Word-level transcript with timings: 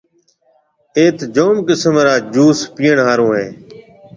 ايٿ 0.97 1.17
جوم 1.35 1.55
قسم 1.67 1.95
را 2.05 2.15
جوُس 2.33 2.59
پِئيڻ 2.75 2.97
هاورن 3.07 3.29
هيَ۔ 3.39 3.47